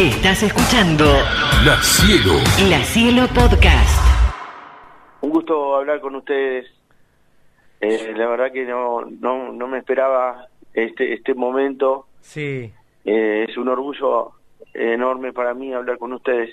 Estás 0.00 0.42
escuchando 0.44 1.04
La 1.62 1.76
Cielo. 1.82 2.32
La 2.70 2.78
Cielo 2.84 3.26
Podcast. 3.34 4.00
Un 5.20 5.28
gusto 5.28 5.76
hablar 5.76 6.00
con 6.00 6.14
ustedes. 6.14 6.66
Eh, 7.82 8.14
la 8.16 8.26
verdad 8.28 8.50
que 8.50 8.64
no, 8.64 9.02
no, 9.02 9.52
no 9.52 9.68
me 9.68 9.76
esperaba 9.76 10.46
este, 10.72 11.12
este 11.12 11.34
momento. 11.34 12.06
Sí. 12.22 12.72
Eh, 13.04 13.44
es 13.46 13.58
un 13.58 13.68
orgullo 13.68 14.32
enorme 14.72 15.34
para 15.34 15.52
mí 15.52 15.74
hablar 15.74 15.98
con 15.98 16.14
ustedes. 16.14 16.48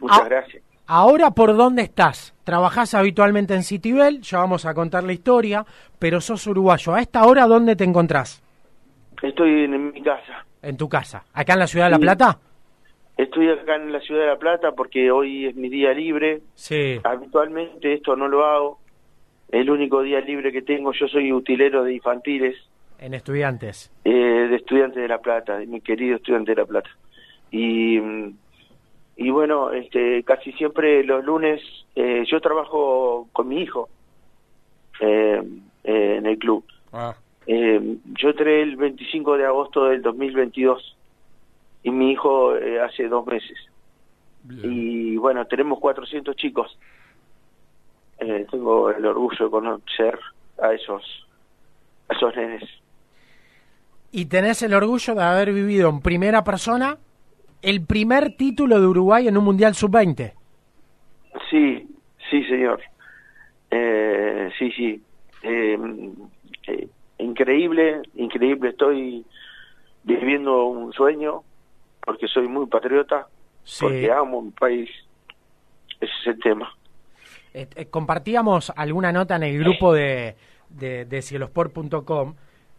Muchas 0.00 0.20
Ah. 0.20 0.28
gracias. 0.28 0.62
Ahora, 0.86 1.30
¿por 1.30 1.56
dónde 1.56 1.80
estás? 1.80 2.34
Trabajás 2.44 2.92
habitualmente 2.92 3.54
en 3.54 3.62
Citibel, 3.62 4.20
ya 4.20 4.40
vamos 4.40 4.66
a 4.66 4.74
contar 4.74 5.04
la 5.04 5.14
historia, 5.14 5.64
pero 5.98 6.20
sos 6.20 6.46
uruguayo. 6.46 6.92
¿A 6.92 7.00
esta 7.00 7.24
hora 7.24 7.46
dónde 7.46 7.76
te 7.76 7.84
encontrás? 7.84 8.42
Estoy 9.22 9.64
en, 9.64 9.90
mi 9.90 10.02
casa. 10.02 10.44
En 10.60 10.76
tu 10.76 10.86
casa. 10.86 11.24
¿Acá 11.32 11.54
en 11.54 11.60
la 11.60 11.66
ciudad 11.66 11.86
de 11.86 11.92
La 11.92 11.96
Sí. 11.96 12.38
Estoy 13.16 13.48
acá 13.48 13.76
en 13.76 13.92
la 13.92 14.00
ciudad 14.00 14.22
de 14.22 14.26
La 14.28 14.38
Plata 14.38 14.72
porque 14.72 15.10
hoy 15.10 15.46
es 15.46 15.54
mi 15.56 15.68
día 15.68 15.92
libre. 15.92 16.40
Sí. 16.54 16.98
Habitualmente 17.04 17.92
esto 17.92 18.16
no 18.16 18.26
lo 18.28 18.44
hago. 18.44 18.78
El 19.50 19.70
único 19.70 20.02
día 20.02 20.20
libre 20.20 20.50
que 20.50 20.62
tengo, 20.62 20.92
yo 20.92 21.06
soy 21.06 21.32
utilero 21.32 21.84
de 21.84 21.94
infantiles. 21.94 22.56
En 22.98 23.14
estudiantes. 23.14 23.92
eh, 24.04 24.10
de 24.10 24.56
estudiantes 24.56 25.00
de 25.02 25.08
La 25.08 25.18
Plata, 25.18 25.58
de 25.58 25.66
mi 25.66 25.80
querido 25.80 26.16
estudiante 26.16 26.52
de 26.52 26.60
La 26.62 26.66
Plata. 26.66 26.90
Y, 27.52 27.98
y 29.16 29.30
bueno, 29.30 29.70
este, 29.72 30.22
casi 30.24 30.52
siempre 30.52 31.04
los 31.04 31.24
lunes 31.24 31.60
eh, 31.94 32.24
yo 32.28 32.40
trabajo 32.40 33.28
con 33.32 33.46
mi 33.48 33.62
hijo 33.62 33.88
eh, 35.00 35.40
eh, 35.84 36.16
en 36.18 36.26
el 36.26 36.38
club. 36.38 36.64
Ah, 36.92 37.14
Eh, 37.46 37.96
yo 38.18 38.30
entré 38.30 38.62
el 38.62 38.76
25 38.76 39.36
de 39.36 39.44
agosto 39.44 39.84
del 39.84 40.00
2022 40.02 40.96
y 41.84 41.90
mi 41.90 42.10
hijo 42.10 42.56
eh, 42.56 42.80
hace 42.80 43.06
dos 43.06 43.24
meses. 43.26 43.56
bien. 44.42 44.72
Y 44.72 45.16
bueno, 45.16 45.46
tenemos 45.46 45.78
400 45.78 46.34
chicos. 46.34 46.76
Eh, 48.18 48.46
tengo 48.50 48.90
el 48.90 49.04
orgullo 49.04 49.44
de 49.44 49.50
conocer 49.50 50.18
a 50.60 50.72
esos, 50.72 51.04
a 52.08 52.14
esos 52.14 52.34
nenes. 52.34 52.64
Y 54.10 54.26
tenés 54.26 54.62
el 54.62 54.74
orgullo 54.74 55.14
de 55.14 55.22
haber 55.22 55.52
vivido 55.52 55.90
en 55.90 56.00
primera 56.00 56.42
persona 56.42 56.98
el 57.62 57.84
primer 57.84 58.36
título 58.36 58.80
de 58.80 58.86
Uruguay 58.86 59.26
en 59.26 59.36
un 59.36 59.44
Mundial 59.44 59.74
Sub-20. 59.74 60.32
Sí, 61.50 61.88
sí, 62.30 62.44
señor. 62.44 62.80
Eh, 63.70 64.50
sí, 64.58 64.70
sí. 64.72 65.02
Eh, 65.42 65.78
eh, 66.68 66.88
increíble, 67.18 68.02
increíble. 68.14 68.70
Estoy 68.70 69.24
viviendo 70.04 70.66
un 70.66 70.92
sueño 70.92 71.42
porque 72.04 72.28
soy 72.28 72.48
muy 72.48 72.66
patriota, 72.66 73.26
Sí. 73.64 73.78
porque 73.84 74.10
amo 74.12 74.42
mi 74.42 74.50
país. 74.50 74.90
Ese 76.00 76.12
es 76.22 76.26
el 76.26 76.38
tema. 76.40 76.72
Eh, 77.54 77.68
eh, 77.76 77.86
compartíamos 77.86 78.72
alguna 78.76 79.12
nota 79.12 79.36
en 79.36 79.44
el 79.44 79.58
grupo 79.58 79.92
de, 79.94 80.36
de, 80.68 81.04
de 81.04 81.22
cielosport.com 81.22 82.34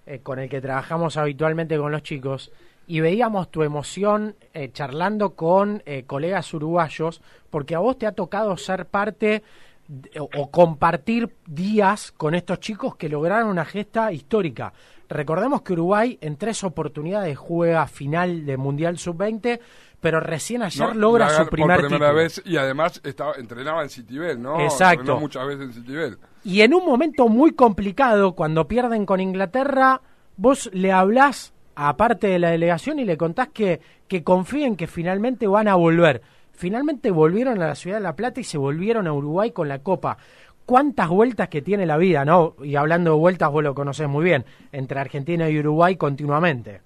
eh, 0.06 0.20
con 0.22 0.38
el 0.40 0.50
que 0.50 0.62
trabajamos 0.62 1.18
habitualmente 1.18 1.78
con 1.78 1.92
los 1.92 2.04
chicos 2.04 2.52
y 2.88 3.00
veíamos 3.00 3.50
tu 3.50 3.64
emoción 3.64 4.36
eh, 4.54 4.70
charlando 4.72 5.32
con 5.34 5.82
eh, 5.86 6.04
colegas 6.06 6.54
uruguayos 6.54 7.22
porque 7.50 7.74
a 7.74 7.80
vos 7.80 7.98
te 7.98 8.06
ha 8.06 8.12
tocado 8.12 8.56
ser 8.58 8.86
parte 8.86 9.42
de- 9.88 10.20
o, 10.20 10.30
o 10.38 10.52
compartir 10.52 11.30
días 11.48 12.12
con 12.12 12.36
estos 12.36 12.60
chicos 12.60 12.96
que 12.96 13.10
lograron 13.10 13.48
una 13.50 13.66
gesta 13.66 14.12
histórica. 14.12 14.74
Recordemos 15.10 15.62
que 15.62 15.74
Uruguay 15.74 16.18
en 16.22 16.38
tres 16.38 16.64
oportunidades 16.64 17.38
juega 17.38 17.86
final 17.88 18.46
de 18.46 18.58
Mundial 18.58 18.98
Sub-20, 18.98 19.60
pero 20.02 20.20
recién 20.20 20.62
ayer 20.64 20.88
No, 20.90 20.94
logra 20.94 21.30
su 21.30 21.48
primer 21.48 21.80
por 21.80 21.88
primera 21.88 22.08
título. 22.10 22.24
vez 22.24 22.42
y 22.46 22.58
además 22.58 23.02
estaba, 23.04 23.34
entrenaba 23.38 23.84
en 23.84 23.90
Citibel, 23.90 24.42
¿no? 24.42 24.60
Exacto. 24.62 25.02
Entrenó 25.02 25.20
muchas 25.20 25.48
veces 25.48 25.62
en 25.66 25.74
Citibel. 25.74 26.18
Y 26.44 26.62
en 26.62 26.74
un 26.74 26.86
momento 26.86 27.28
muy 27.28 27.52
complicado, 27.54 28.34
cuando 28.34 28.68
pierden 28.68 29.06
con 29.06 29.20
Inglaterra, 29.20 30.02
vos 30.38 30.70
le 30.74 30.92
hablás 30.92 31.54
a 31.76 31.98
parte 31.98 32.28
de 32.28 32.40
la 32.40 32.50
delegación 32.52 33.00
y 33.00 33.06
le 33.06 33.18
contás 33.18 33.50
que, 33.50 33.82
que 34.08 34.24
confíen 34.24 34.76
que 34.76 34.88
finalmente 34.88 35.48
van 35.48 35.68
a 35.68 35.76
volver. 35.76 36.22
Finalmente 36.54 37.12
volvieron 37.12 37.62
a 37.62 37.68
la 37.68 37.76
ciudad 37.76 37.98
de 37.98 38.04
La 38.04 38.16
Plata 38.16 38.40
y 38.40 38.46
se 38.46 38.58
volvieron 38.58 39.08
a 39.08 39.14
Uruguay 39.14 39.52
con 39.52 39.68
la 39.68 39.80
Copa. 39.80 40.18
¿Cuántas 40.66 41.10
vueltas 41.10 41.50
que 41.50 41.62
tiene 41.62 41.86
la 41.86 41.98
vida, 41.98 42.26
no? 42.26 42.56
Y 42.64 42.76
hablando 42.76 43.12
de 43.12 43.18
vueltas, 43.18 43.52
vos 43.52 43.64
lo 43.64 43.76
conocés 43.76 44.08
muy 44.08 44.24
bien, 44.24 44.46
entre 44.72 45.00
Argentina 45.00 45.50
y 45.50 45.60
Uruguay 45.60 45.96
continuamente. 45.96 46.82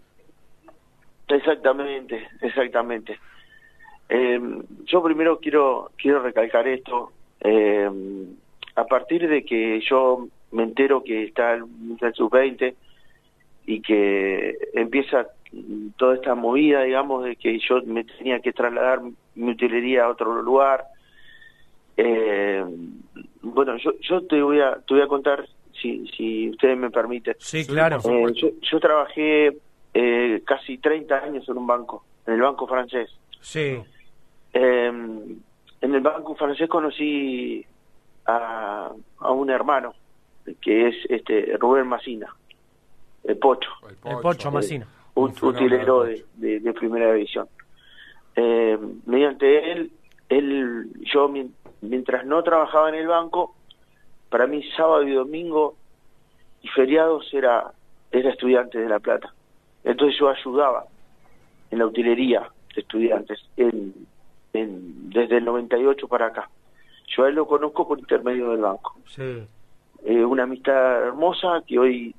Exactamente, 1.28 2.28
exactamente. 2.42 3.18
Eh, 4.10 4.40
yo 4.86 5.04
primero 5.04 5.40
quiero 5.40 5.92
quiero 5.98 6.22
recalcar 6.22 6.68
esto. 6.68 7.12
eh, 7.42 7.90
a 8.76 8.86
partir 8.86 9.28
de 9.28 9.44
que 9.44 9.82
yo 9.82 10.28
me 10.52 10.64
entero 10.64 11.04
que 11.04 11.26
está 11.26 11.54
el 11.54 11.66
Mundial 11.66 12.14
Sub-20 12.14 12.74
y 13.66 13.82
que 13.82 14.58
empieza 14.74 15.28
toda 15.98 16.16
esta 16.16 16.34
movida, 16.36 16.84
digamos, 16.84 17.24
de 17.24 17.36
que 17.36 17.60
yo 17.60 17.82
me 17.86 18.04
tenía 18.04 18.40
que 18.40 18.54
trasladar 18.54 19.02
mi 19.36 19.52
utilería 19.52 20.06
a 20.06 20.10
otro 20.10 20.42
lugar. 20.42 20.86
Eh, 21.98 22.64
bueno, 23.42 23.78
yo, 23.78 23.92
yo 24.02 24.22
te 24.26 24.42
voy 24.42 24.60
a 24.62 24.76
te 24.88 24.94
voy 24.94 25.02
a 25.04 25.08
contar, 25.08 25.48
si, 25.82 26.08
si 26.10 26.50
ustedes 26.50 26.78
me 26.78 26.90
permiten. 26.90 27.36
Sí, 27.40 27.66
claro. 27.66 28.00
por 28.02 28.12
Eh, 28.30 28.34
yo, 28.36 28.48
yo 28.62 28.80
trabajé 28.80 29.58
eh, 29.94 30.42
casi 30.46 30.78
30 30.78 31.16
años 31.18 31.48
en 31.50 31.58
un 31.58 31.68
banco, 31.68 32.04
en 32.28 32.34
el 32.36 32.42
banco 32.42 32.68
francés. 32.68 33.10
Sí, 33.42 33.78
Eh, 34.54 34.88
en 35.82 35.96
el 35.96 36.02
banco 36.02 36.36
francés 36.36 36.68
conocí 36.68 37.64
a, 38.26 38.92
a 39.20 39.32
un 39.32 39.50
hermano, 39.50 39.94
que 40.62 40.88
es 40.90 40.96
este 41.10 41.56
Rubén 41.58 41.88
Macina, 41.88 42.28
el 43.24 43.38
Pocho, 43.38 43.70
el 44.06 44.18
Pocho 44.22 44.52
Massino. 44.52 44.86
un 45.16 45.34
utilero 45.42 46.04
de, 46.04 46.26
de- 46.36 46.60
de 46.60 46.74
primera 46.74 47.14
división. 47.14 47.48
Eh, 48.36 48.78
mediante 49.06 49.72
él, 49.72 49.92
él, 50.30 50.90
yo 51.14 51.28
mientras 51.82 52.26
no 52.26 52.42
trabajaba 52.44 52.90
en 52.90 52.96
el 52.96 53.08
banco, 53.08 53.56
para 54.30 54.48
mí 54.48 54.64
sábado 54.76 55.04
y 55.04 55.14
domingo 55.14 55.76
y 56.62 56.68
feriados 56.70 57.34
era, 57.34 57.72
era 58.12 58.30
estudiante 58.32 58.78
de 58.80 58.90
La 58.90 59.00
Plata. 59.00 59.34
Entonces 59.84 60.20
yo 60.20 60.30
ayudaba 60.30 60.86
en 61.72 61.80
la 61.80 61.86
utilería 61.86 62.50
de 62.76 62.82
estudiantes 62.82 63.40
en, 63.58 63.94
en- 64.54 65.10
desde 65.10 65.38
el 65.38 65.46
98 65.46 66.08
para 66.08 66.28
acá. 66.28 66.50
Yo 67.16 67.24
a 67.24 67.30
él 67.30 67.36
lo 67.36 67.48
conozco 67.48 67.88
por 67.88 67.98
intermedio 68.00 68.52
del 68.52 68.62
banco 68.62 68.96
Sí. 69.08 69.44
eh, 70.06 70.24
una 70.26 70.44
amistad 70.44 71.08
hermosa 71.08 71.64
que 71.66 71.80
hoy 71.80 72.16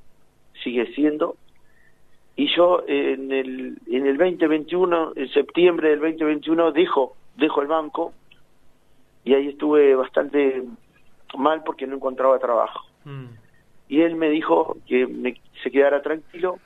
sigue 0.65 0.93
siendo. 0.95 1.37
Y 2.37 2.49
yo 2.57 2.83
eh, 2.89 3.13
en 3.15 3.31
el, 3.33 3.79
en 3.89 4.07
el 4.07 4.17
2021, 4.17 5.13
en 5.17 5.29
septiembre 5.31 5.91
del 5.91 6.01
2021, 6.01 6.73
dejo, 6.73 7.15
dejo 7.37 7.61
el 7.63 7.69
banco 7.69 8.13
y 9.25 9.35
ahí 9.35 9.49
estuve 9.49 9.95
bastante 9.95 10.65
mal 11.37 11.63
porque 11.65 11.87
no 11.87 11.97
encontraba 11.97 12.39
trabajo. 12.39 12.87
Mm. 13.05 13.27
Y 13.89 14.03
él 14.03 14.17
me 14.17 14.31
dijo 14.31 14.77
que 14.87 15.07
me, 15.07 15.41
se 15.63 15.71
quedara 15.71 16.01
tranquilo, 16.03 16.59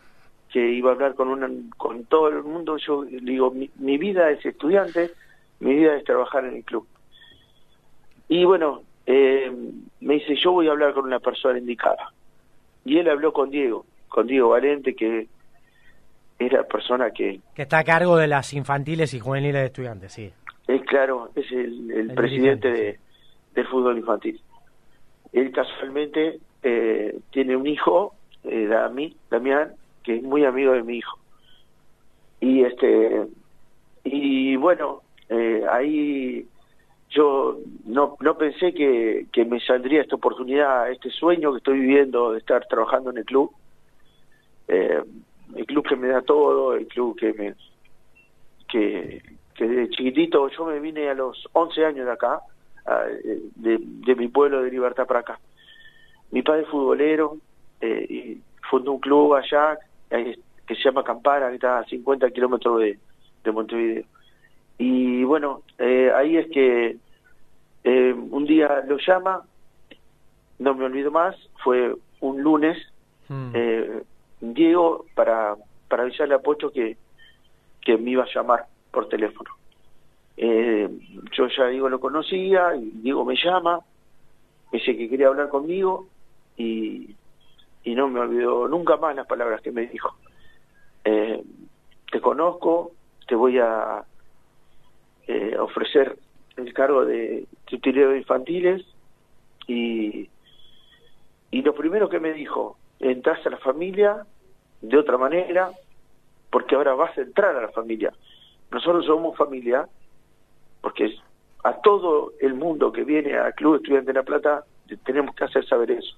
que 0.52 0.72
iba 0.72 0.90
a 0.90 0.94
hablar 0.94 1.14
con, 1.14 1.28
una, 1.28 1.48
con 1.76 2.04
todo 2.04 2.28
el 2.28 2.42
mundo. 2.42 2.76
Yo 2.76 3.04
le 3.04 3.18
digo, 3.20 3.50
mi, 3.50 3.70
mi 3.76 3.98
vida 3.98 4.30
es 4.30 4.44
estudiante, 4.44 5.10
mi 5.60 5.74
vida 5.74 5.96
es 5.96 6.04
trabajar 6.04 6.44
en 6.44 6.56
el 6.56 6.64
club. 6.64 6.86
Y 8.28 8.44
bueno, 8.44 8.82
eh, 9.06 9.52
me 10.00 10.14
dice, 10.14 10.36
yo 10.36 10.52
voy 10.52 10.68
a 10.68 10.72
hablar 10.72 10.94
con 10.94 11.04
una 11.04 11.20
persona 11.20 11.58
indicada. 11.58 12.12
Y 12.84 12.98
él 12.98 13.08
habló 13.08 13.32
con 13.32 13.50
Diego, 13.50 13.86
con 14.08 14.26
Diego 14.26 14.50
Valente, 14.50 14.94
que 14.94 15.26
es 16.38 16.52
la 16.52 16.64
persona 16.64 17.10
que, 17.10 17.40
Que 17.54 17.62
está 17.62 17.78
a 17.78 17.84
cargo 17.84 18.16
de 18.16 18.26
las 18.26 18.52
infantiles 18.52 19.14
y 19.14 19.20
juveniles 19.20 19.60
de 19.62 19.66
estudiantes, 19.66 20.12
sí. 20.12 20.32
Claro, 20.84 21.30
es 21.34 21.50
el, 21.52 21.90
el 21.90 22.10
El 22.10 22.14
presidente 22.14 22.70
de, 22.70 22.98
del 23.54 23.66
fútbol 23.66 23.98
infantil. 23.98 24.40
Él 25.32 25.50
casualmente 25.52 26.38
eh, 26.62 27.18
tiene 27.30 27.56
un 27.56 27.66
hijo, 27.66 28.14
eh, 28.44 28.66
Dami, 28.66 29.16
Damián, 29.30 29.72
que 30.02 30.16
es 30.16 30.22
muy 30.22 30.44
amigo 30.44 30.72
de 30.72 30.82
mi 30.82 30.98
hijo. 30.98 31.18
Y 32.40 32.62
este 32.62 33.26
y 34.04 34.56
bueno, 34.56 35.02
eh, 35.28 35.64
ahí 35.70 36.46
yo 37.10 37.58
no, 37.86 38.16
no 38.20 38.36
pensé 38.36 38.74
que, 38.74 39.26
que 39.32 39.44
me 39.44 39.60
saldría 39.60 40.02
esta 40.02 40.16
oportunidad, 40.16 40.90
este 40.90 41.10
sueño 41.10 41.52
que 41.52 41.58
estoy 41.58 41.80
viviendo 41.80 42.32
de 42.32 42.38
estar 42.38 42.66
trabajando 42.66 43.10
en 43.10 43.18
el 43.18 43.24
club. 43.24 43.50
Eh, 44.68 45.02
el 45.54 45.66
club 45.66 45.86
que 45.86 45.96
me 45.96 46.08
da 46.08 46.22
todo, 46.22 46.74
el 46.74 46.86
club 46.86 47.16
que 47.18 47.32
me 47.32 47.54
que, 48.68 49.22
que 49.54 49.66
de 49.66 49.88
chiquitito 49.90 50.48
yo 50.48 50.64
me 50.66 50.80
vine 50.80 51.08
a 51.08 51.14
los 51.14 51.48
11 51.52 51.84
años 51.84 52.06
de 52.06 52.12
acá, 52.12 52.40
a- 52.86 53.04
de, 53.56 53.78
de 53.80 54.14
mi 54.16 54.28
pueblo 54.28 54.62
de 54.62 54.70
Libertad 54.70 55.06
para 55.06 55.20
acá. 55.20 55.38
Mi 56.30 56.42
padre 56.42 56.62
es 56.62 56.68
futbolero, 56.68 57.36
eh, 57.80 58.06
y 58.08 58.40
fundó 58.68 58.92
un 58.92 59.00
club 59.00 59.34
allá 59.34 59.78
eh, 60.10 60.38
que 60.66 60.74
se 60.74 60.82
llama 60.82 61.04
Campana, 61.04 61.48
que 61.48 61.54
está 61.56 61.78
a 61.78 61.84
50 61.84 62.30
kilómetros 62.30 62.80
de, 62.80 62.98
de 63.44 63.52
Montevideo. 63.52 64.04
Y 64.78 65.22
bueno, 65.24 65.62
eh, 65.78 66.10
ahí 66.14 66.36
es 66.36 66.48
que 66.50 66.96
eh, 67.84 68.12
un 68.12 68.44
día 68.46 68.82
lo 68.88 68.96
llama, 68.98 69.42
no 70.58 70.74
me 70.74 70.84
olvido 70.86 71.10
más, 71.10 71.36
fue 71.62 71.94
un 72.20 72.42
lunes, 72.42 72.76
Mm. 73.28 73.52
eh, 73.54 74.02
Diego 74.42 75.06
para, 75.14 75.56
para 75.88 76.02
avisarle 76.02 76.34
a 76.34 76.40
Pocho 76.40 76.70
que, 76.70 76.98
que 77.80 77.96
me 77.96 78.10
iba 78.10 78.24
a 78.24 78.28
llamar 78.34 78.66
por 78.94 79.08
teléfono. 79.08 79.50
Eh, 80.36 80.88
yo 81.32 81.48
ya 81.48 81.66
Diego 81.66 81.88
lo 81.88 82.00
conocía, 82.00 82.74
y 82.76 82.90
Diego 83.02 83.24
me 83.24 83.36
llama, 83.36 83.80
me 84.72 84.78
dice 84.78 84.96
que 84.96 85.08
quería 85.08 85.28
hablar 85.28 85.48
conmigo 85.48 86.06
y, 86.56 87.14
y 87.84 87.94
no 87.94 88.08
me 88.08 88.20
olvidó 88.20 88.68
nunca 88.68 88.96
más 88.96 89.14
las 89.14 89.26
palabras 89.26 89.60
que 89.60 89.72
me 89.72 89.86
dijo. 89.86 90.14
Eh, 91.04 91.42
te 92.10 92.20
conozco, 92.20 92.92
te 93.26 93.34
voy 93.34 93.58
a 93.58 94.04
eh, 95.26 95.56
ofrecer 95.58 96.16
el 96.56 96.72
cargo 96.72 97.04
de 97.04 97.46
tutelero 97.66 98.10
de 98.10 98.18
infantiles 98.18 98.84
y, 99.66 100.28
y 101.50 101.62
lo 101.62 101.74
primero 101.74 102.08
que 102.08 102.20
me 102.20 102.32
dijo, 102.32 102.76
entras 103.00 103.44
a 103.46 103.50
la 103.50 103.58
familia 103.58 104.24
de 104.80 104.96
otra 104.96 105.18
manera 105.18 105.72
porque 106.50 106.76
ahora 106.76 106.94
vas 106.94 107.16
a 107.18 107.22
entrar 107.22 107.56
a 107.56 107.62
la 107.62 107.70
familia. 107.70 108.12
Nosotros 108.74 109.06
somos 109.06 109.36
familia 109.36 109.86
porque 110.80 111.14
a 111.62 111.72
todo 111.80 112.32
el 112.40 112.54
mundo 112.54 112.92
que 112.92 113.04
viene 113.04 113.36
al 113.38 113.54
Club 113.54 113.76
Estudiante 113.76 114.08
de 114.08 114.18
La 114.18 114.22
Plata 114.24 114.64
le 114.88 114.96
tenemos 114.98 115.34
que 115.34 115.44
hacer 115.44 115.64
saber 115.66 115.92
eso. 115.92 116.16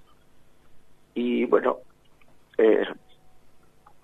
Y 1.15 1.45
bueno, 1.45 1.77
eh, 2.59 2.85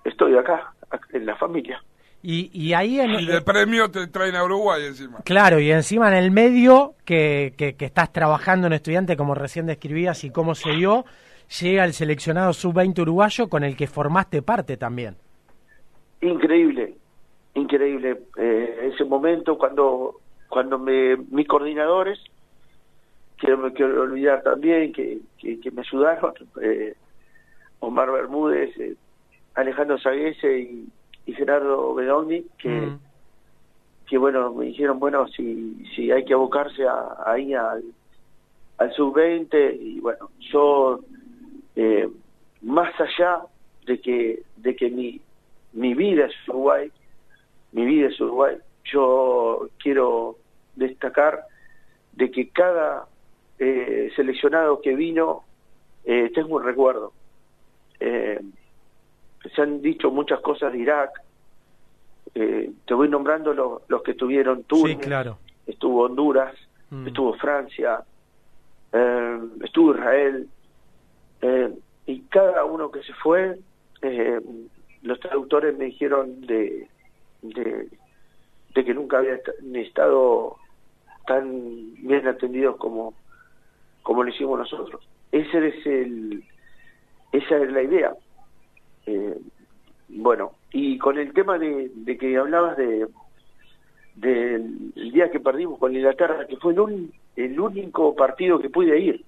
estoy 0.05 0.37
acá, 0.37 0.73
ac- 0.91 1.15
en 1.15 1.27
la 1.27 1.35
familia. 1.37 1.83
Y, 2.23 2.51
y 2.53 2.73
ahí 2.75 3.01
en, 3.01 3.11
Y 3.19 3.27
de 3.27 3.41
premio 3.41 3.91
te 3.91 4.07
traen 4.07 4.37
a 4.37 4.45
Uruguay 4.45 4.85
encima. 4.87 5.19
Claro, 5.25 5.59
y 5.59 5.73
encima 5.73 6.07
en 6.09 6.15
el 6.23 6.31
medio 6.31 6.95
que, 7.05 7.55
que, 7.57 7.75
que 7.75 7.87
estás 7.87 8.13
trabajando 8.13 8.69
en 8.69 8.75
estudiante, 8.75 9.17
como 9.17 9.35
recién 9.35 9.67
describías, 9.67 10.23
y 10.23 10.31
cómo 10.31 10.55
se 10.55 10.71
dio, 10.71 11.05
llega 11.61 11.85
el 11.85 11.95
seleccionado 11.95 12.53
sub-20 12.53 13.01
uruguayo 13.01 13.49
con 13.49 13.65
el 13.65 13.77
que 13.77 13.89
formaste 13.89 14.41
parte 14.43 14.77
también. 14.77 15.17
Increíble, 16.21 16.95
increíble. 17.55 18.19
Eh, 18.37 18.91
ese 18.93 19.05
momento 19.05 19.57
cuando 19.59 20.17
cuando 20.49 20.79
me 20.79 21.17
mis 21.17 21.49
coordinadores, 21.49 22.19
que 23.39 23.49
no 23.49 23.57
me 23.57 23.73
quiero 23.73 24.03
olvidar 24.03 24.43
también, 24.43 24.93
que, 24.93 25.19
que, 25.39 25.59
que 25.61 25.71
me 25.71 25.81
ayudaron, 25.81 26.35
eh, 26.63 26.95
Omar 27.81 28.13
Bermúdez, 28.13 28.77
eh, 28.79 28.95
Alejandro 29.55 29.99
Saguese 29.99 30.59
y, 30.61 30.87
y 31.27 31.33
Gerardo 31.35 31.95
Bedogni, 31.95 32.45
que, 32.59 32.69
Mm. 32.69 32.99
que 34.07 34.19
bueno, 34.19 34.53
me 34.53 34.67
dijeron, 34.67 34.99
bueno, 34.99 35.27
si, 35.29 35.85
si 35.97 36.11
hay 36.11 36.25
que 36.25 36.35
abocarse 36.35 36.87
a- 36.87 37.17
ahí 37.25 37.55
al, 37.55 37.83
al 38.79 38.93
sub-20, 38.93 39.75
y 39.81 40.01
bueno, 40.01 40.31
yo, 40.53 41.01
eh, 41.77 42.09
más 42.61 42.93
allá 43.01 43.41
de 43.87 44.01
que, 44.01 44.43
de 44.57 44.77
que 44.77 44.91
mi, 44.91 45.21
mi 45.73 45.95
vida 45.95 46.27
es 46.27 46.35
Uruguay, 46.49 46.91
mi 47.73 47.85
vida 47.85 48.09
es 48.09 48.21
Uruguay, 48.21 48.57
yo 48.85 49.69
quiero 49.79 50.37
destacar 50.77 51.45
de 52.13 52.31
que 52.31 52.49
cada 52.51 53.07
eh, 53.59 54.11
seleccionado 54.17 54.81
que 54.81 54.95
vino, 54.95 55.45
eh, 56.05 56.31
tengo 56.35 56.57
un 56.57 56.65
recuerdo. 56.65 57.13
Eh, 58.01 58.41
se 59.55 59.63
han 59.63 59.81
dicho 59.83 60.11
muchas 60.11 60.41
cosas 60.41 60.73
de 60.73 60.79
Irak, 60.79 61.11
eh, 62.35 62.71
te 62.87 62.95
voy 62.95 63.09
nombrando 63.09 63.53
los, 63.53 63.83
los 63.89 64.03
que 64.03 64.15
tuvieron 64.15 64.59
Sí, 64.59 64.65
Túnez, 64.69 64.99
claro. 64.99 65.39
estuvo 65.67 66.03
Honduras, 66.05 66.55
Mm. 66.91 67.07
estuvo 67.07 67.33
Francia, 67.39 68.05
estuvo 69.65 69.95
Israel, 69.95 70.47
eh, 71.41 71.73
y 72.05 72.21
cada 72.29 72.67
uno 72.67 72.91
que 72.91 73.03
se 73.03 73.15
fue, 73.15 73.59
eh, 74.03 74.41
los 75.01 75.19
traductores 75.19 75.75
me 75.79 75.87
dijeron 75.87 76.43
de, 76.43 76.89
de, 77.43 77.89
de 78.75 78.85
que 78.85 78.95
nunca 78.95 79.19
había 79.19 79.35
est- 79.35 79.49
estado 79.75 80.57
tan 81.27 81.95
bien 81.97 82.27
atendidos 82.27 82.77
como, 82.77 83.15
como 84.03 84.23
lo 84.23 84.31
hicimos 84.31 84.59
nosotros. 84.59 85.07
Ese 85.31 85.69
es 85.69 85.87
el, 85.87 86.45
esa 87.33 87.57
es 87.59 87.73
la 87.73 87.83
idea. 87.83 88.15
Eh, 89.07 89.37
bueno, 90.09 90.53
y 90.73 90.99
con 90.99 91.19
el 91.19 91.33
tema 91.33 91.59
de, 91.59 91.91
de 91.95 92.17
que 92.19 92.37
hablabas 92.37 92.77
de 92.77 93.07
del 94.15 94.93
el 94.95 95.11
día 95.13 95.31
que 95.31 95.41
perdimos 95.41 95.79
con 95.79 95.95
Inglaterra, 95.97 96.47
que 96.47 96.57
fue 96.59 96.75
el, 96.75 96.81
un- 96.81 97.13
el 97.37 97.59
único 97.59 98.15
partido 98.15 98.59
que 98.61 98.69
pude 98.69 98.99
ir. 99.01 99.25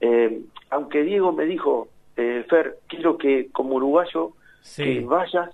Eh, 0.00 0.40
aunque 0.70 1.02
Diego 1.02 1.30
me 1.32 1.44
dijo, 1.44 1.88
eh, 2.16 2.44
Fer, 2.48 2.78
quiero 2.88 3.18
que 3.18 3.48
como 3.52 3.74
uruguayo 3.76 4.32
Sí. 4.62 4.82
que 4.82 5.00
vayas, 5.04 5.50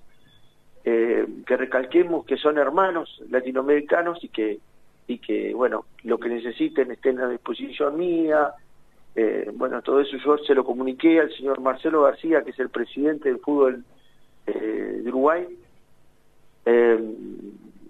eh, 0.90 1.26
que 1.46 1.54
recalquemos 1.58 2.24
que 2.24 2.38
son 2.38 2.56
hermanos 2.56 3.22
latinoamericanos 3.28 4.24
y 4.24 4.30
que 4.30 4.58
y 5.06 5.18
que 5.18 5.52
bueno 5.52 5.84
lo 6.04 6.18
que 6.18 6.30
necesiten 6.30 6.90
estén 6.90 7.20
a 7.20 7.28
disposición 7.28 7.98
mía. 7.98 8.54
Eh, 9.14 9.50
bueno 9.52 9.82
todo 9.82 10.00
eso 10.00 10.16
yo 10.16 10.38
se 10.38 10.54
lo 10.54 10.64
comuniqué 10.64 11.20
al 11.20 11.30
señor 11.34 11.60
Marcelo 11.60 12.04
García 12.04 12.40
que 12.42 12.52
es 12.52 12.58
el 12.58 12.70
presidente 12.70 13.28
del 13.28 13.38
fútbol 13.38 13.84
eh, 14.46 15.00
de 15.02 15.08
Uruguay. 15.10 15.46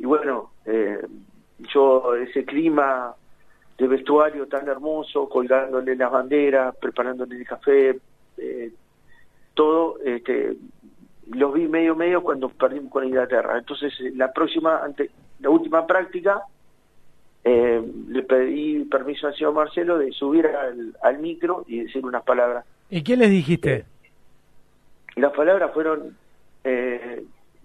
Y 0.01 0.05
bueno 0.05 0.51
yo 1.73 2.17
ese 2.17 2.45
clima 2.45 3.15
de 3.79 3.87
vestuario 3.87 4.49
tan 4.49 4.67
hermoso 4.67 5.29
colgándole 5.29 5.95
las 5.95 6.11
banderas 6.11 6.75
preparándole 6.77 7.37
el 7.37 7.47
café 7.47 8.01
todo 9.55 9.99
este 10.05 10.57
los 11.33 11.53
vi 11.53 11.69
medio 11.69 11.95
medio 11.95 12.23
cuando 12.23 12.49
perdimos 12.49 12.91
con 12.91 13.05
Inglaterra. 13.05 13.59
Entonces, 13.59 13.93
eh, 14.01 14.13
la 14.15 14.33
próxima, 14.33 14.83
ante, 14.83 15.11
la 15.41 15.51
última 15.51 15.87
práctica, 15.87 16.43
eh, 17.45 17.83
le 18.09 18.23
pedí 18.23 18.85
permiso 18.85 19.27
al 19.27 19.35
señor 19.35 19.55
Marcelo 19.55 19.99
de 19.99 20.13
subir 20.13 20.47
al, 20.47 20.97
al 21.03 21.19
micro 21.19 21.65
y 21.67 21.85
decir 21.85 22.05
unas 22.05 22.23
palabras. 22.23 22.65
¿Y 22.91 23.03
qué 23.03 23.17
les 23.17 23.31
dijiste? 23.31 23.85
Y 25.17 25.21
las 25.21 25.33
palabras 25.33 25.73
fueron 25.73 26.17
eh, 26.65 27.25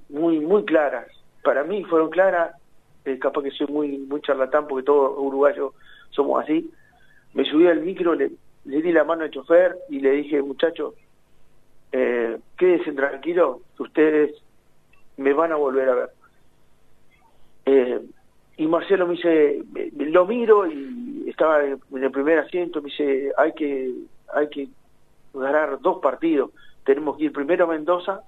muy 0.09 0.39
muy 0.39 0.63
claras. 0.65 1.07
Para 1.43 1.63
mí 1.63 1.83
fueron 1.85 2.09
claras, 2.09 2.55
eh, 3.05 3.19
capaz 3.19 3.43
que 3.43 3.51
soy 3.51 3.67
muy 3.67 3.97
muy 3.97 4.21
charlatán 4.21 4.67
porque 4.67 4.85
todos 4.85 5.17
uruguayos 5.17 5.73
somos 6.11 6.43
así. 6.43 6.69
Me 7.33 7.43
subí 7.45 7.67
al 7.67 7.81
micro, 7.81 8.15
le, 8.15 8.31
le 8.65 8.81
di 8.81 8.91
la 8.91 9.03
mano 9.03 9.23
al 9.23 9.31
chofer 9.31 9.75
y 9.89 9.99
le 9.99 10.11
dije, 10.11 10.41
muchachos, 10.41 10.93
eh, 11.95 12.39
quédense 12.57 12.91
tranquilos, 12.93 13.61
ustedes 13.77 14.31
me 15.17 15.31
van 15.31 15.51
a 15.51 15.57
volver 15.57 15.89
a 15.89 15.95
ver. 15.95 16.09
Eh, 17.67 18.01
y 18.57 18.65
Marcelo 18.65 19.05
me 19.05 19.13
dice, 19.13 19.63
lo 19.97 20.25
miro 20.25 20.65
y 20.65 21.25
estaba 21.29 21.63
en 21.63 21.79
el 21.91 22.11
primer 22.11 22.39
asiento, 22.39 22.81
me 22.81 22.89
dice, 22.89 23.31
hay 23.37 23.53
que, 23.53 23.93
hay 24.33 24.49
que 24.49 24.69
ganar 25.35 25.79
dos 25.81 25.99
partidos. 25.99 26.49
Tenemos 26.83 27.15
que 27.15 27.25
ir 27.25 27.31
primero 27.31 27.65
a 27.65 27.67
Mendoza 27.67 28.21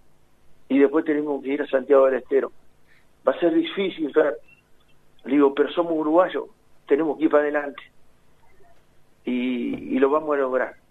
y 0.70 0.78
después 0.78 1.04
tenemos 1.04 1.42
que 1.42 1.50
ir 1.50 1.64
a 1.64 1.68
Santiago 1.68 2.06
del 2.06 2.22
Estero. 2.22 2.52
Va 3.28 3.32
a 3.32 3.40
ser 3.40 3.52
difícil, 3.52 4.14
digo, 5.26 5.56
pero 5.56 5.72
somos 5.72 5.94
uruguayos, 5.94 6.46
tenemos 6.88 7.18
que 7.18 7.24
ir 7.24 7.32
para 7.32 7.44
adelante. 7.44 7.82
Y 9.26 9.98
lo 9.98 10.12
vamos 10.12 10.36
a 10.36 10.40
lograr. 10.40 10.85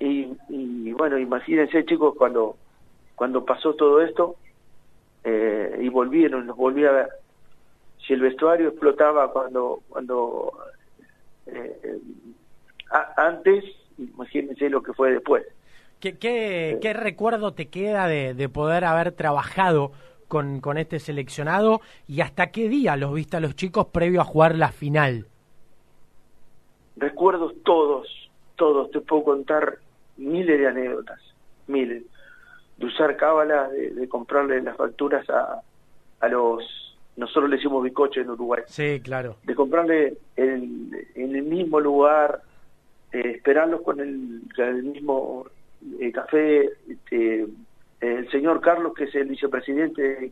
Y, 0.00 0.28
y 0.48 0.92
bueno, 0.92 1.18
imagínense 1.18 1.84
chicos, 1.84 2.14
cuando, 2.16 2.56
cuando 3.16 3.44
pasó 3.44 3.74
todo 3.74 4.00
esto 4.00 4.36
eh, 5.24 5.78
y 5.82 5.88
volvieron, 5.88 6.46
nos 6.46 6.56
volví 6.56 6.84
a 6.84 6.92
ver. 6.92 7.08
Si 8.06 8.12
el 8.12 8.20
vestuario 8.20 8.68
explotaba 8.68 9.32
cuando, 9.32 9.80
cuando 9.88 10.52
eh, 11.46 11.98
a- 12.90 13.26
antes, 13.26 13.64
imagínense 13.98 14.70
lo 14.70 14.82
que 14.82 14.92
fue 14.92 15.12
después. 15.12 15.44
¿Qué, 16.00 16.16
qué, 16.16 16.78
qué 16.80 16.92
recuerdo 16.92 17.54
te 17.54 17.68
queda 17.68 18.06
de, 18.06 18.34
de 18.34 18.48
poder 18.48 18.84
haber 18.84 19.10
trabajado 19.12 19.90
con, 20.28 20.60
con 20.60 20.78
este 20.78 21.00
seleccionado 21.00 21.80
y 22.06 22.20
hasta 22.20 22.52
qué 22.52 22.68
día 22.68 22.94
los 22.96 23.12
viste 23.12 23.36
a 23.36 23.40
los 23.40 23.56
chicos 23.56 23.86
previo 23.86 24.20
a 24.20 24.24
jugar 24.24 24.54
la 24.54 24.70
final? 24.70 25.26
recuerdos 26.96 27.54
todos, 27.64 28.08
todos, 28.56 28.90
te 28.90 29.00
puedo 29.00 29.22
contar 29.24 29.78
miles 30.18 30.58
de 30.58 30.66
anécdotas, 30.66 31.20
miles, 31.66 32.02
de 32.76 32.86
usar 32.86 33.16
cábala, 33.16 33.68
de, 33.68 33.90
de 33.90 34.08
comprarle 34.08 34.60
las 34.62 34.76
facturas 34.76 35.28
a, 35.30 35.60
a 36.20 36.28
los, 36.28 36.62
nosotros 37.16 37.48
le 37.50 37.56
decimos 37.56 37.82
bicoche 37.82 38.20
en 38.20 38.30
Uruguay, 38.30 38.62
Sí, 38.66 39.00
claro. 39.02 39.36
de 39.44 39.54
comprarle 39.54 40.14
en, 40.36 40.90
en 41.14 41.34
el 41.36 41.42
mismo 41.42 41.80
lugar, 41.80 42.42
eh, 43.12 43.32
esperarlos 43.36 43.80
con 43.82 44.00
el, 44.00 44.42
el 44.58 44.82
mismo 44.82 45.46
eh, 46.00 46.12
café, 46.12 46.68
este, 46.88 47.46
el 48.00 48.30
señor 48.30 48.60
Carlos, 48.60 48.92
que 48.94 49.04
es 49.04 49.14
el 49.14 49.28
vicepresidente, 49.28 50.30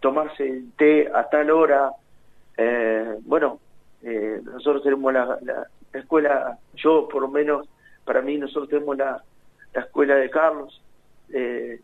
tomarse 0.00 0.46
el 0.48 0.72
té 0.76 1.10
a 1.12 1.28
tal 1.28 1.50
hora, 1.50 1.90
Eh, 2.56 3.16
bueno, 3.26 3.58
eh, 4.04 4.40
nosotros 4.44 4.84
tenemos 4.84 5.12
la, 5.12 5.38
la, 5.42 5.66
escuela, 5.92 6.56
yo 6.76 7.08
por 7.08 7.22
lo 7.22 7.28
menos, 7.28 7.66
para 8.04 8.22
mí 8.22 8.36
nosotros 8.38 8.68
tenemos 8.68 8.96
la, 8.96 9.22
la 9.72 9.80
escuela 9.80 10.16
de 10.16 10.30
Carlos, 10.30 10.80
eh, 11.32 11.80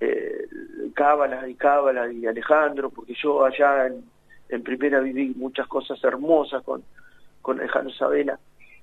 eh, 0.00 0.48
Cábala 0.94 1.48
y 1.48 1.54
Cábala 1.54 2.10
y 2.12 2.26
Alejandro, 2.26 2.90
porque 2.90 3.14
yo 3.14 3.44
allá 3.44 3.86
en, 3.86 4.62
primera 4.62 5.00
viví 5.00 5.34
muchas 5.36 5.66
cosas 5.66 6.02
hermosas 6.04 6.62
con, 6.62 6.82
con 7.42 7.58
Alejandro 7.58 7.92
Sabela 7.94 8.38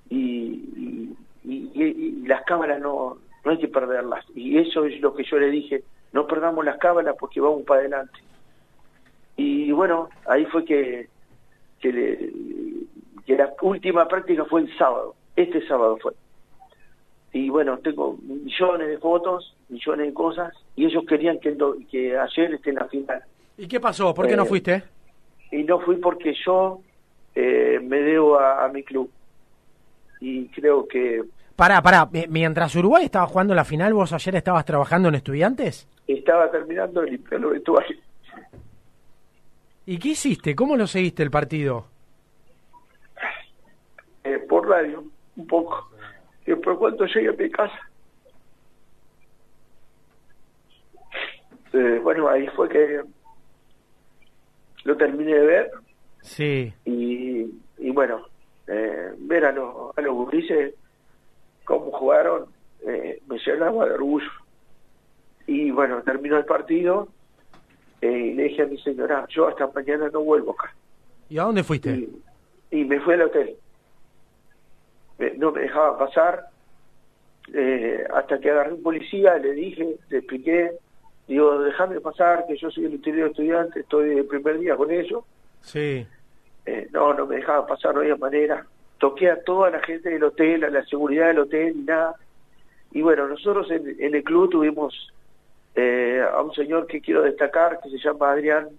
y, 0.10 1.16
y 1.44 2.24
las 2.25 2.44
cábalas 2.44 2.80
no, 2.80 3.18
no 3.44 3.52
hay 3.52 3.58
que 3.58 3.68
perderlas. 3.68 4.25
Y 4.36 4.58
eso 4.58 4.86
es 4.86 5.00
lo 5.02 5.13
que 5.13 5.24
yo 5.24 5.38
le 5.38 5.50
dije, 5.50 5.84
no 6.12 6.28
perdamos 6.28 6.63
las 6.66 6.78
cábalas 6.78 7.16
porque 7.20 7.42
vamos 7.42 7.63
para 7.63 7.82
adelante. 7.82 8.20
Y 9.36 9.72
bueno, 9.72 10.10
ahí 10.28 10.46
fue 10.46 10.63
que, 10.63 11.10
que, 11.80 11.92
le, 11.92 12.32
que 13.25 13.36
la 13.36 13.54
última 13.62 14.08
práctica 14.08 14.46
fue 14.46 14.62
el 14.62 14.78
sábado, 14.78 15.16
este 15.36 15.66
sábado 15.68 15.98
fue. 16.02 16.13
Y 17.34 17.50
bueno, 17.50 17.78
tengo 17.80 18.16
millones 18.22 18.88
de 18.88 18.98
fotos, 19.00 19.56
millones 19.70 20.08
de 20.08 20.13
cosas, 20.13 20.54
y 20.75 20.86
ellos 20.86 21.04
querían 21.08 21.40
que, 21.40 21.58
que 21.90 22.18
ayer 22.18 22.54
esté 22.54 22.70
en 22.70 22.75
la 22.75 22.88
final. 22.88 23.24
¿Y 23.58 23.68
qué 23.68 23.80
pasó? 23.80 24.13
¿Por 24.13 24.28
qué 24.28 24.36
no 24.36 24.44
Eh, 24.44 24.48
fuiste? 24.48 24.84
Y 25.52 25.63
no 25.63 25.80
fui 25.80 25.98
porque 25.98 26.34
yo 26.46 26.80
eh, 27.36 27.80
me 27.82 27.98
debo 28.02 28.40
a, 28.40 28.63
a 28.66 28.68
mi 28.70 28.84
club. 28.84 29.10
Y 30.20 30.48
creo 30.50 30.88
que 30.88 31.24
Pará, 31.56 31.82
pará, 31.84 32.08
mi- 32.12 32.25
mientras 32.30 32.75
Uruguay 32.75 33.06
estaba 33.06 33.28
jugando 33.28 33.54
la 33.54 33.63
final, 33.66 33.94
¿vos 33.94 34.12
ayer 34.13 34.36
estabas 34.36 34.66
trabajando 34.66 35.10
en 35.10 35.16
Estudiantes? 35.16 35.88
estaba 36.08 36.50
terminando 36.52 37.02
el 37.02 37.12
limpiar 37.12 37.40
los 37.42 37.52
vestuarios. 37.54 38.00
¿Y 39.86 39.98
qué 40.00 40.10
hiciste? 40.10 40.56
¿Cómo 40.56 40.75
lo 40.78 40.86
seguiste 40.88 41.24
el 41.24 41.32
partido? 41.32 41.86
eh, 44.24 44.40
por 44.50 44.68
radio, 44.68 45.04
un 45.36 45.48
poco. 45.48 45.90
Después 46.46 46.78
cuando 46.78 47.06
llegué 47.06 47.30
a 47.30 47.32
mi 47.34 47.50
casa, 47.50 47.80
eh, 51.74 52.00
bueno, 52.04 52.28
ahí 52.30 52.48
fue 52.56 52.70
que 52.70 53.02
lo 54.84 54.98
terminé 54.98 55.34
de 55.34 55.46
ver 55.46 55.72
Sí. 56.22 56.74
y, 56.86 57.46
y 57.78 57.90
bueno, 57.92 58.26
eh, 58.68 59.14
ver 59.20 59.46
a, 59.46 59.52
los 59.52 59.98
a 59.98 60.02
los 60.02 60.14
gurises 60.14 60.74
cómo 61.66 61.92
jugaron 61.92 62.46
eh, 62.86 63.22
me 63.28 63.38
llenaba 63.40 63.86
de 63.86 63.94
orgullo. 63.94 64.30
Y 65.48 65.72
bueno, 65.72 66.02
terminó 66.04 66.38
el 66.38 66.46
partido 66.46 67.08
eh, 68.02 68.10
y 68.12 68.34
le 68.34 68.44
dije 68.44 68.62
a 68.64 68.66
mi 68.68 68.78
señora, 68.80 69.26
yo 69.30 69.48
hasta 69.48 69.68
mañana 69.68 70.10
no 70.12 70.22
vuelvo 70.22 70.52
acá. 70.52 70.74
¿Y 71.30 71.38
a 71.38 71.44
dónde 71.44 71.64
fuiste? 71.64 71.92
y, 71.92 72.22
y 72.72 72.84
me 72.86 73.00
fui 73.02 73.14
al 73.14 73.22
hotel. 73.24 73.56
Me- 75.24 75.38
no 75.38 75.51
me 75.51 75.62
dejaba 75.62 75.98
pasar 75.98 76.48
eh, 77.53 78.06
hasta 78.13 78.39
que 78.39 78.50
agarré 78.51 78.74
un 78.74 78.84
policía, 78.84 79.38
le 79.38 79.51
dije, 79.53 79.96
le 80.10 80.18
expliqué, 80.18 80.72
digo, 81.27 81.60
déjame 81.62 82.00
pasar, 82.01 82.46
que 82.48 82.58
yo 82.58 82.70
soy 82.72 82.86
el 82.86 82.96
utilero 82.96 83.27
estudiante, 83.27 83.82
estoy 83.82 84.18
el 84.18 84.25
primer 84.25 84.60
día 84.60 84.75
con 84.75 84.92
ellos. 84.92 85.24
Sí. 85.62 86.06
Eh, 86.65 86.88
no, 86.92 87.13
no 87.13 87.25
me 87.25 87.38
dejaba 87.38 87.65
pasar, 87.68 87.94
no 87.94 88.01
había 88.01 88.15
manera. 88.15 88.65
Toqué 88.98 89.30
a 89.30 89.42
toda 89.44 89.70
la 89.70 89.80
gente 89.82 90.10
del 90.10 90.24
hotel, 90.24 90.63
a 90.63 90.70
la 90.70 90.84
seguridad 90.86 91.27
del 91.27 91.39
hotel 91.39 91.74
y 91.75 91.82
nada. 91.84 92.15
Y 92.92 93.01
bueno, 93.01 93.27
nosotros 93.27 93.70
en, 93.72 93.96
en 94.00 94.15
el 94.15 94.24
club 94.24 94.50
tuvimos 94.50 95.12
eh, 95.75 96.22
a 96.34 96.42
un 96.42 96.53
señor 96.53 96.88
que 96.88 97.01
quiero 97.01 97.24
destacar, 97.24 97.80
que 97.82 97.89
se 97.89 97.98
llama 97.98 98.32
Adrián 98.32 98.70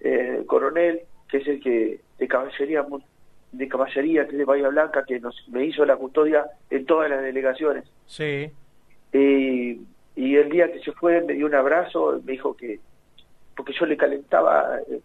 eh, 0.00 0.42
Coronel, 0.46 1.00
que 1.28 1.38
es 1.38 1.48
el 1.48 1.60
que 1.62 2.00
de 2.18 2.28
caballería 2.28 2.82
de 3.56 3.68
caballería 3.68 4.24
que 4.24 4.32
es 4.32 4.38
de 4.38 4.44
Bahía 4.44 4.68
Blanca, 4.68 5.04
que 5.04 5.20
nos 5.20 5.36
me 5.48 5.64
hizo 5.64 5.84
la 5.84 5.96
custodia 5.96 6.46
en 6.70 6.86
todas 6.86 7.10
las 7.10 7.22
delegaciones. 7.22 7.84
Sí. 8.06 8.50
Y, 9.12 9.80
y 10.16 10.36
el 10.36 10.48
día 10.50 10.72
que 10.72 10.80
se 10.80 10.92
fue 10.92 11.20
me 11.22 11.34
dio 11.34 11.46
un 11.46 11.54
abrazo, 11.54 12.20
me 12.24 12.32
dijo 12.32 12.56
que, 12.56 12.80
porque 13.56 13.72
yo 13.72 13.86
le 13.86 13.96
calentaba 13.96 14.78
eh, 14.88 15.00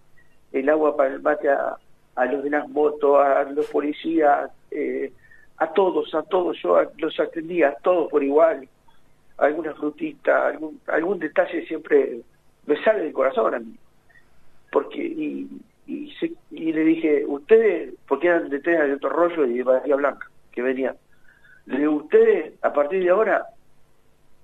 el 0.51 0.69
agua 0.69 0.95
para 0.95 1.13
el 1.13 1.21
mate 1.21 1.49
a, 1.49 1.77
a 2.15 2.25
los 2.25 2.43
de 2.43 2.49
las 2.49 2.67
motos, 2.67 3.17
a 3.19 3.43
los 3.43 3.67
policías, 3.67 4.51
eh, 4.71 5.11
a 5.57 5.67
todos, 5.73 6.13
a 6.15 6.23
todos, 6.23 6.57
yo 6.61 6.77
los 6.97 7.19
atendía 7.19 7.69
a 7.69 7.75
todos 7.75 8.09
por 8.09 8.23
igual, 8.23 8.67
alguna 9.37 9.73
frutita, 9.73 10.47
algún, 10.47 10.79
algún 10.87 11.19
detalle 11.19 11.65
siempre 11.65 12.21
me 12.65 12.83
sale 12.83 13.03
del 13.03 13.13
corazón 13.13 13.55
a 13.55 13.59
mí. 13.59 13.75
Porque, 14.71 15.01
y, 15.01 15.47
y, 15.89 16.11
se- 16.19 16.33
y 16.51 16.71
le 16.71 16.83
dije, 16.83 17.23
ustedes, 17.25 17.93
porque 18.07 18.27
eran 18.27 18.49
de 18.49 18.59
Tena 18.59 18.83
de 18.85 18.93
otro 18.93 19.09
rollo 19.09 19.45
y 19.45 19.57
de 19.57 19.63
Bahía 19.63 19.95
Blanca, 19.95 20.29
que 20.51 20.61
venían. 20.61 20.95
Le 21.65 21.79
digo, 21.79 21.93
ustedes, 21.93 22.53
a 22.61 22.71
partir 22.73 23.03
de 23.03 23.09
ahora, 23.09 23.45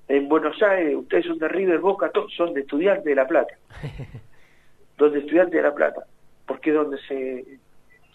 en 0.07 0.27
Buenos 0.27 0.61
Aires, 0.61 0.95
ustedes 0.95 1.25
son 1.25 1.37
de 1.39 1.47
River, 1.47 1.79
Boca, 1.79 2.09
todos 2.09 2.33
son 2.33 2.53
de 2.53 2.61
estudiantes 2.61 3.05
de 3.05 3.15
La 3.15 3.27
Plata. 3.27 3.53
donde 4.97 5.19
estudiantes 5.19 5.53
de 5.55 5.61
La 5.61 5.73
Plata. 5.73 6.05
Porque 6.47 6.71
donde 6.71 6.97
se, 7.07 7.45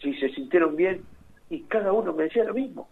si 0.01 0.15
se 0.15 0.29
sintieron 0.31 0.77
bien, 0.77 1.03
y 1.51 1.63
cada 1.63 1.93
uno 1.93 2.13
me 2.13 2.25
decía 2.25 2.45
lo 2.45 2.55
mismo. 2.55 2.89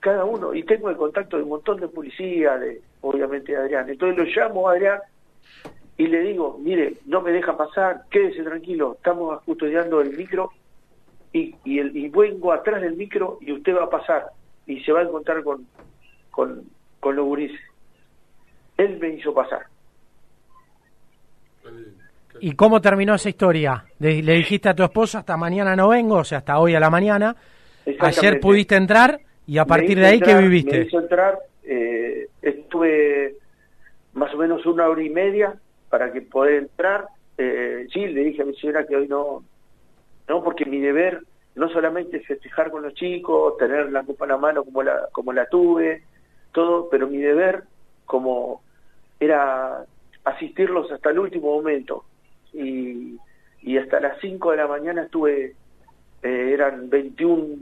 Cada 0.00 0.24
uno, 0.24 0.54
y 0.54 0.62
tengo 0.64 0.90
el 0.90 0.96
contacto 0.96 1.36
de 1.36 1.42
un 1.44 1.50
montón 1.50 1.80
de 1.80 1.88
policías, 1.88 2.60
de, 2.60 2.80
obviamente 3.02 3.52
de 3.52 3.58
Adrián. 3.58 3.88
Entonces 3.88 4.16
lo 4.18 4.24
llamo 4.24 4.68
a 4.68 4.72
Adrián 4.72 5.00
y 5.96 6.06
le 6.08 6.20
digo, 6.22 6.58
mire, 6.60 6.94
no 7.06 7.20
me 7.22 7.30
deja 7.32 7.56
pasar, 7.56 8.02
quédese 8.10 8.42
tranquilo, 8.42 8.94
estamos 8.96 9.40
custodiando 9.44 10.00
el 10.00 10.16
micro 10.16 10.50
y, 11.32 11.54
y, 11.64 11.78
el, 11.78 11.96
y 11.96 12.08
vengo 12.08 12.52
atrás 12.52 12.80
del 12.82 12.96
micro 12.96 13.38
y 13.40 13.52
usted 13.52 13.74
va 13.76 13.84
a 13.84 13.90
pasar 13.90 14.24
y 14.66 14.80
se 14.82 14.92
va 14.92 15.00
a 15.00 15.04
encontrar 15.04 15.42
con, 15.42 15.66
con, 16.30 16.62
con 17.00 17.14
los 17.16 17.24
gurises. 17.24 17.60
Él 18.76 18.98
me 18.98 19.10
hizo 19.10 19.32
pasar. 19.32 19.66
¿Y 22.40 22.52
cómo 22.56 22.80
terminó 22.80 23.14
esa 23.14 23.28
historia? 23.28 23.84
Le, 24.00 24.14
dijiste 24.20 24.68
a 24.68 24.74
tu 24.74 24.82
esposa 24.82 25.20
hasta 25.20 25.36
mañana 25.36 25.76
no 25.76 25.88
vengo, 25.88 26.16
o 26.16 26.24
sea, 26.24 26.38
hasta 26.38 26.58
hoy 26.58 26.74
a 26.74 26.80
la 26.80 26.90
mañana. 26.90 27.36
Ayer 28.00 28.40
pudiste 28.40 28.74
entrar 28.76 29.20
y 29.46 29.58
a 29.58 29.64
Me 29.64 29.68
partir 29.68 29.98
de 29.98 30.06
ahí, 30.06 30.18
¿qué 30.20 30.30
entrar- 30.30 30.42
Me 30.42 30.48
viviste? 30.48 30.82
hizo 30.82 30.98
entrar, 31.00 31.38
eh, 31.62 32.26
estuve 32.42 33.36
más 34.14 34.34
o 34.34 34.38
menos 34.38 34.64
una 34.66 34.88
hora 34.88 35.02
y 35.02 35.10
media 35.10 35.54
para 35.94 36.12
que 36.12 36.22
poder 36.22 36.54
entrar. 36.54 37.06
Eh, 37.38 37.86
sí, 37.92 38.04
le 38.08 38.24
dije 38.24 38.42
a 38.42 38.44
mi 38.44 38.56
señora 38.56 38.84
que 38.84 38.96
hoy 38.96 39.06
no, 39.06 39.44
no, 40.28 40.42
porque 40.42 40.64
mi 40.64 40.80
deber 40.80 41.20
no 41.54 41.68
solamente 41.68 42.16
es 42.16 42.26
festejar 42.26 42.72
con 42.72 42.82
los 42.82 42.94
chicos, 42.94 43.56
tener 43.58 43.92
la 43.92 44.02
copa 44.02 44.24
en 44.24 44.30
la 44.32 44.36
mano 44.38 44.64
como 44.64 44.82
la, 44.82 45.08
como 45.12 45.32
la 45.32 45.46
tuve, 45.46 46.02
todo, 46.50 46.88
pero 46.90 47.06
mi 47.06 47.18
deber 47.18 47.62
como 48.06 48.60
era 49.20 49.84
asistirlos 50.24 50.90
hasta 50.90 51.10
el 51.10 51.20
último 51.20 51.54
momento. 51.54 52.04
Y, 52.52 53.16
y 53.62 53.78
hasta 53.78 54.00
las 54.00 54.18
5 54.20 54.50
de 54.50 54.56
la 54.56 54.66
mañana 54.66 55.04
estuve, 55.04 55.54
eh, 56.24 56.50
eran 56.52 56.90
21 56.90 57.54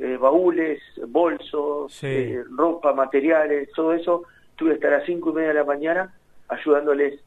eh, 0.00 0.16
baúles, 0.16 0.80
bolsos, 1.08 1.92
Sí. 1.92 2.06
eh, 2.06 2.44
ropa, 2.56 2.94
materiales, 2.94 3.68
todo 3.76 3.92
eso. 3.92 4.22
Estuve 4.52 4.72
hasta 4.72 4.88
las 4.88 5.04
5 5.04 5.30
y 5.30 5.34
media 5.34 5.48
de 5.48 5.54
la 5.54 5.64
mañana 5.64 6.14
ayudándoles. 6.48 7.20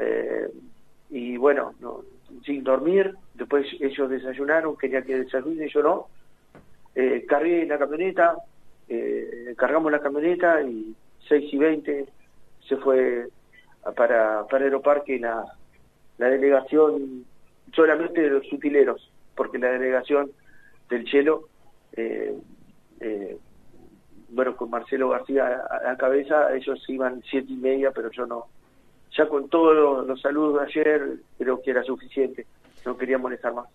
Eh, 0.00 0.48
y 1.10 1.36
bueno, 1.36 1.74
no, 1.80 2.02
sin 2.44 2.64
dormir. 2.64 3.14
Después 3.34 3.66
ellos 3.80 4.10
desayunaron, 4.10 4.76
quería 4.76 5.02
que 5.02 5.18
desayunen, 5.18 5.68
yo 5.68 5.82
no. 5.82 6.06
Eh, 6.94 7.24
cargué 7.28 7.66
la 7.66 7.78
camioneta, 7.78 8.36
eh, 8.88 9.54
cargamos 9.56 9.92
la 9.92 10.00
camioneta 10.00 10.60
y 10.62 10.94
6 11.28 11.54
y 11.54 11.56
20 11.56 12.06
se 12.68 12.76
fue 12.78 13.28
para, 13.96 14.46
para 14.46 14.64
Aeroparque 14.64 15.18
la, 15.18 15.44
la 16.18 16.28
delegación 16.28 17.24
solamente 17.74 18.20
de 18.20 18.30
los 18.30 18.52
utileros, 18.52 19.10
porque 19.34 19.58
la 19.58 19.70
delegación 19.70 20.30
del 20.88 21.04
Chelo, 21.04 21.48
eh, 21.96 22.34
eh, 23.00 23.38
bueno, 24.28 24.56
con 24.56 24.70
Marcelo 24.70 25.08
García 25.08 25.62
a 25.70 25.82
la 25.82 25.96
cabeza, 25.96 26.54
ellos 26.54 26.84
iban 26.88 27.22
siete 27.30 27.52
y 27.52 27.56
media, 27.56 27.90
pero 27.92 28.10
yo 28.10 28.26
no. 28.26 28.46
Ya 29.16 29.26
con 29.28 29.48
todos 29.48 30.06
los, 30.06 30.20
saludos 30.20 30.60
de 30.60 30.66
ayer, 30.66 31.16
creo 31.38 31.60
que 31.60 31.70
era 31.70 31.82
suficiente, 31.82 32.46
no 32.86 32.96
quería 32.96 33.18
molestar 33.18 33.52
más. 33.52 33.66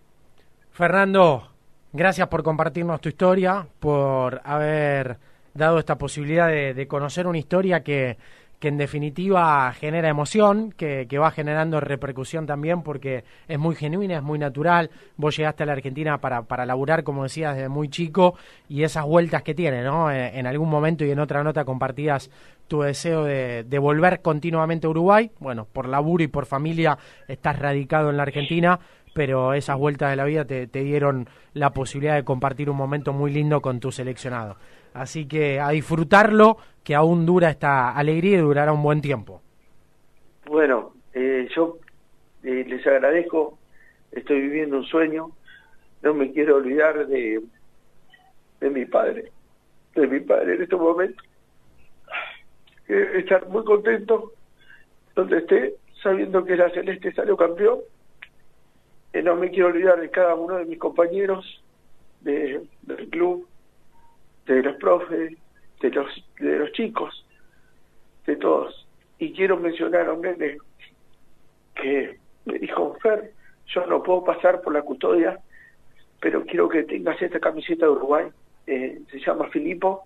Fernando, 0.72 1.50
gracias 1.94 2.27
por 2.27 2.44
compartirnos 2.44 3.01
tu 3.01 3.10
historia, 3.10 3.68
por 3.80 4.42
haber 4.44 5.18
dado 5.54 5.80
esta 5.80 5.98
posibilidad 5.98 6.48
de, 6.48 6.74
de 6.74 6.88
conocer 6.88 7.27
una 7.27 7.38
historia 7.38 7.84
que, 7.84 8.18
que 8.60 8.70
en 8.70 8.78
definitiva 8.78 9.72
genera 9.74 10.10
emoción, 10.10 10.72
que, 10.72 11.08
que 11.08 11.18
va 11.18 11.32
generando 11.32 11.80
repercusión 11.80 12.46
también 12.46 12.84
porque 12.84 13.24
es 13.48 13.60
muy 13.60 13.76
genuina, 13.76 14.18
es 14.18 14.24
muy 14.24 14.40
natural. 14.40 14.90
Vos 15.18 15.36
llegaste 15.38 15.64
a 15.64 15.66
la 15.66 15.74
Argentina 15.74 16.20
para, 16.20 16.44
para 16.44 16.66
laburar, 16.66 17.04
como 17.04 17.24
decías, 17.24 17.56
desde 17.56 17.70
muy 17.70 17.90
chico 17.90 18.36
y 18.70 18.84
esas 18.84 19.06
vueltas 19.06 19.44
que 19.44 19.54
tiene, 19.54 19.84
¿no? 19.84 20.12
Eh, 20.12 20.38
en 20.38 20.48
algún 20.48 20.70
momento 20.70 21.06
y 21.06 21.12
en 21.12 21.20
otra 21.20 21.44
nota 21.44 21.66
compartías 21.66 22.30
tu 22.68 22.82
deseo 22.82 23.24
de, 23.24 23.80
volver 23.80 24.22
continuamente 24.22 24.88
a 24.88 24.90
Uruguay. 24.90 25.32
Bueno, 25.40 25.68
por 25.72 25.88
laburo 25.88 26.24
y 26.24 26.28
por 26.28 26.46
familia 26.46 26.98
estás 27.28 27.60
radicado 27.60 28.10
en 28.10 28.18
la 28.18 28.24
Argentina, 28.24 28.80
pero 29.14 29.54
esas 29.54 29.78
vueltas 29.78 30.10
de 30.10 30.16
la 30.16 30.26
vida 30.26 30.46
te 30.46 30.68
dieron 30.68 31.28
la 31.54 31.72
posibilidad 31.72 32.16
de 32.16 32.24
compartir 32.24 32.70
un 32.70 32.78
momento 32.78 33.14
muy 33.14 33.32
lindo 33.32 33.62
con 33.62 33.80
tu 33.80 33.92
seleccionado. 33.92 34.58
Así 34.96 35.28
que 35.28 35.60
a 35.60 35.70
disfrutarlo, 35.72 36.58
que 36.82 36.96
aún 36.96 37.25
dura 37.25 37.50
esta 37.50 37.92
alegría 37.92 38.38
y 38.38 38.42
durará 38.42 38.72
un 38.72 38.82
buen 38.82 39.02
tiempo. 39.02 39.42
Bueno, 40.46 40.94
eh, 41.14 41.50
yo 41.54 41.80
eh, 42.44 42.64
les 42.66 42.88
agradezco, 42.88 43.60
estoy 44.14 44.40
viviendo 44.40 44.78
un 44.78 44.86
sueño, 44.86 45.32
no 46.02 46.14
me 46.14 46.32
quiero 46.32 46.56
olvidar 46.56 47.08
de, 47.08 47.42
de 48.62 48.70
mi 48.70 48.86
padre, 48.86 49.34
de 49.96 50.08
mi 50.08 50.22
padre 50.22 50.56
en 50.56 50.62
este 50.62 50.78
momento. 50.78 51.22
Eh, 52.88 53.12
estar 53.16 53.50
muy 53.50 53.66
contento 53.66 54.32
donde 55.14 55.40
esté, 55.40 55.75
sabiendo 56.02 56.46
que 56.46 56.56
la 56.56 56.70
Celeste 56.70 57.12
salió 57.12 57.36
campeón. 57.36 57.80
No 59.14 59.36
me 59.36 59.50
quiero 59.50 59.68
olvidar 59.68 60.00
de 60.00 60.10
cada 60.10 60.36
uno 60.36 60.56
de 60.56 60.66
mis 60.66 60.80
compañeros 60.80 61.62
de, 62.22 62.62
del 62.84 63.10
club, 63.10 63.46
de 64.46 64.64
los 64.64 64.75
profes, 64.78 65.38
de 65.82 65.90
los, 65.92 66.25
de 66.40 66.60
los 66.60 66.72
chicos, 66.74 67.25
de 68.25 68.36
todos. 68.36 68.88
Y 69.20 69.34
quiero 69.34 69.58
mencionar 69.58 70.08
a 70.08 70.14
un 70.14 70.22
nene 70.22 70.58
que 71.75 72.18
me 72.46 72.60
dijo, 72.60 72.98
Fer, 73.02 73.32
yo 73.68 73.86
no 73.88 74.04
puedo 74.04 74.24
pasar 74.24 74.62
por 74.62 74.74
la 74.74 74.82
custodia, 74.82 75.40
pero 76.20 76.44
quiero 76.46 76.70
que 76.70 76.84
tengas 76.84 77.22
esta 77.22 77.40
camiseta 77.40 77.86
de 77.86 77.92
Uruguay. 77.92 78.28
Eh, 78.68 79.02
se 79.12 79.20
llama 79.20 79.50
Filipo, 79.50 80.06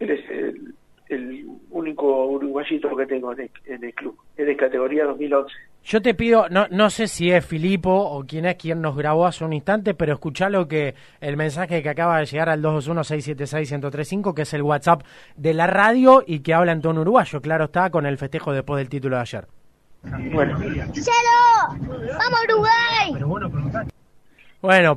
él 0.00 0.10
es 0.10 0.30
el, 0.30 0.74
el 1.08 1.46
único 1.70 2.26
uruguayito 2.26 2.94
que 2.96 3.06
tengo 3.06 3.32
en 3.32 3.40
el, 3.40 3.50
en 3.66 3.84
el, 3.84 3.94
club, 3.94 4.16
es 4.36 4.46
de 4.46 4.56
categoría 4.56 5.04
2011. 5.04 5.52
Yo 5.84 6.02
te 6.02 6.14
pido, 6.14 6.48
no, 6.50 6.66
no 6.70 6.90
sé 6.90 7.08
si 7.08 7.30
es 7.30 7.44
Filipo 7.44 7.90
o 7.90 8.24
quién 8.26 8.44
es 8.44 8.56
quien 8.56 8.80
nos 8.82 8.96
grabó 8.96 9.26
hace 9.26 9.44
un 9.44 9.52
instante, 9.52 9.94
pero 9.94 10.12
escuchá 10.12 10.48
lo 10.50 10.68
que 10.68 10.94
el 11.20 11.36
mensaje 11.36 11.82
que 11.82 11.88
acaba 11.88 12.18
de 12.18 12.26
llegar 12.26 12.48
al 12.48 12.62
221-676-1035, 12.62 14.34
que 14.34 14.42
es 14.42 14.54
el 14.54 14.62
WhatsApp 14.62 15.02
de 15.36 15.54
la 15.54 15.66
radio 15.66 16.22
y 16.26 16.40
que 16.40 16.54
habla 16.54 16.72
en 16.72 16.82
tono 16.82 17.00
uruguayo, 17.00 17.40
claro 17.40 17.64
está, 17.64 17.90
con 17.90 18.06
el 18.06 18.18
festejo 18.18 18.52
después 18.52 18.78
del 18.78 18.88
título 18.88 19.16
de 19.16 19.22
ayer. 19.22 19.46
Bueno. 20.32 20.58
¡Cero! 20.92 21.78
¡Vamos 22.18 22.40
Uruguay! 22.48 23.22
Bueno, 23.24 23.50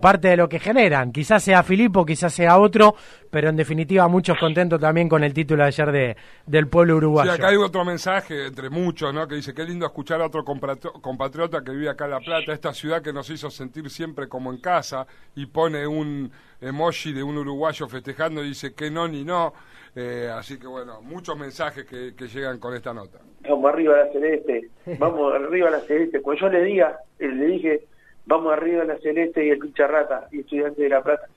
parte 0.02 0.28
de 0.28 0.38
lo 0.38 0.50
que 0.50 0.60
generan. 0.60 1.12
Quizás 1.12 1.44
sea 1.44 1.64
Filipo, 1.64 2.06
quizás 2.06 2.34
sea 2.34 2.60
otro, 2.60 2.96
pero 3.30 3.50
en 3.50 3.56
definitiva 3.56 4.08
muchos 4.08 4.38
contentos 4.38 4.80
también 4.80 5.08
con 5.08 5.24
el 5.24 5.34
título 5.34 5.64
de 5.64 5.68
ayer 5.68 5.92
de, 5.92 6.18
del 6.46 6.68
pueblo 6.68 6.98
uruguayo. 6.98 7.32
Sí, 7.32 7.38
acá 7.38 7.50
hay 7.50 7.56
otro 7.56 7.86
mensaje 7.86 8.48
entre 8.48 8.70
muchos, 8.70 9.14
¿no? 9.14 9.28
Que 9.28 9.36
dice, 9.36 9.54
qué 9.54 9.64
lindo 9.64 9.86
escuchar 9.86 10.22
a 10.22 10.28
otro 10.28 10.44
compatriota 10.44 11.64
que 11.64 11.72
vive 11.72 11.90
acá 11.90 12.06
en 12.06 12.12
La 12.12 12.20
Plata, 12.20 12.54
esta 12.54 12.74
ciudad 12.74 13.02
que 13.02 13.14
nos 13.14 13.30
hizo 13.30 13.50
sentir 13.50 13.90
siempre 13.90 14.28
como 14.28 14.52
en 14.52 14.60
casa, 14.60 15.08
y 15.36 15.46
pone 15.46 15.88
un 15.88 16.32
emoji 16.62 17.14
de 17.14 17.24
un 17.24 17.38
uruguayo 17.38 17.88
festejando 17.88 18.44
y 18.44 18.50
dice 18.50 18.74
que 18.74 18.92
no 18.92 19.08
ni 19.08 19.24
no. 19.24 19.54
Eh, 19.96 20.30
así 20.34 20.58
que 20.58 20.66
bueno, 20.66 21.02
muchos 21.04 21.38
mensajes 21.38 21.86
que, 21.86 22.16
que, 22.16 22.28
llegan 22.28 22.60
con 22.60 22.74
esta 22.74 22.94
nota. 22.94 23.20
Vamos 23.48 23.72
arriba 23.72 23.94
a 23.94 24.06
la 24.06 24.12
celeste, 24.12 24.70
vamos 24.98 25.36
arriba 25.36 25.68
a 25.68 25.72
la 25.72 25.80
celeste. 25.82 26.20
Cuando 26.20 26.42
yo 26.42 26.50
le 26.50 26.64
diga, 26.64 26.98
le 27.20 27.46
dije 27.46 27.88
vamos 28.26 28.54
arriba 28.54 28.84
la 28.84 28.98
Celeste 29.00 29.46
y 29.46 29.50
el 29.50 29.60
Pincharrata 29.60 30.28
y 30.32 30.40
Estudiante 30.40 30.82
de 30.82 30.90
La 30.90 31.04
Plata. 31.04 31.28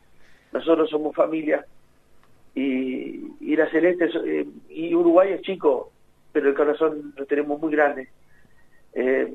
Nosotros 0.53 0.89
somos 0.89 1.15
familia 1.15 1.65
y, 2.55 3.33
y 3.41 3.57
la 3.57 3.69
Celeste 3.71 4.09
eh, 4.25 4.47
y 4.71 4.95
Uruguay 4.95 5.33
es 5.33 5.43
chico, 5.43 5.93
pero 6.33 6.49
el 6.49 6.55
corazón 6.55 7.13
lo 7.17 7.27
tenemos 7.27 7.61
muy 7.61 7.73
grande. 7.73 8.09
Eh, 8.95 9.35